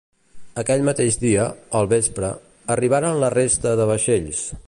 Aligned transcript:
Aquell 0.61 0.85
mateix 0.87 1.17
dia, 1.23 1.43
al 1.81 1.89
vespre, 1.91 2.33
arribaren 2.77 3.23
la 3.25 3.31
resta 3.37 3.77
de 3.83 3.89
vaixells. 3.93 4.43